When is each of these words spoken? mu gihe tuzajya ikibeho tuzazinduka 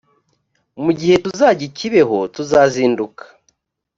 mu 0.83 0.91
gihe 0.99 1.15
tuzajya 1.23 1.63
ikibeho 1.69 2.17
tuzazinduka 2.35 3.23